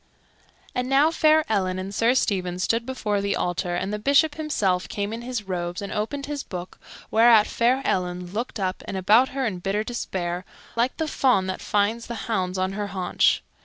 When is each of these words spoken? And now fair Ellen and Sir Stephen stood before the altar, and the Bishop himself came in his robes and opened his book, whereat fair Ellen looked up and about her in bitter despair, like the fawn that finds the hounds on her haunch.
And 0.73 0.89
now 0.89 1.11
fair 1.11 1.45
Ellen 1.47 1.77
and 1.77 1.93
Sir 1.93 2.15
Stephen 2.15 2.57
stood 2.57 2.87
before 2.87 3.21
the 3.21 3.35
altar, 3.35 3.75
and 3.75 3.93
the 3.93 3.99
Bishop 3.99 4.33
himself 4.33 4.89
came 4.89 5.13
in 5.13 5.21
his 5.21 5.43
robes 5.43 5.79
and 5.79 5.91
opened 5.93 6.25
his 6.25 6.41
book, 6.41 6.79
whereat 7.11 7.45
fair 7.45 7.83
Ellen 7.85 8.25
looked 8.33 8.59
up 8.59 8.81
and 8.87 8.97
about 8.97 9.29
her 9.29 9.45
in 9.45 9.59
bitter 9.59 9.83
despair, 9.83 10.43
like 10.75 10.97
the 10.97 11.07
fawn 11.07 11.45
that 11.45 11.61
finds 11.61 12.07
the 12.07 12.15
hounds 12.25 12.57
on 12.57 12.71
her 12.71 12.87
haunch. 12.87 13.43